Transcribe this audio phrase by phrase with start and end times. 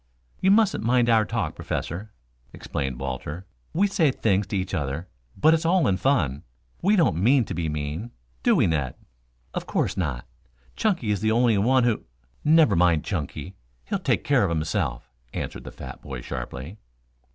[0.39, 2.11] "You mustn't mind our talk, Professor,"
[2.53, 3.45] explained Walter.
[3.71, 6.41] "We say things to each other, but it's all in fun.
[6.81, 8.09] We don't mean to be mean.
[8.41, 8.95] Do we, Ned?"
[9.53, 10.25] "Of course not.
[10.75, 12.01] Chunky is the only one who"
[12.59, 13.53] "Never mind Chunky.
[13.85, 16.79] He'll take care of himself," answered the fat boy sharply.